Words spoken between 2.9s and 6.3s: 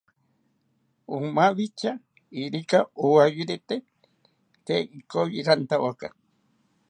woyayirite, tee ikoyi rantawakaya